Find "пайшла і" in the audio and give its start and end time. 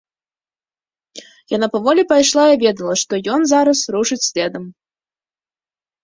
2.11-2.57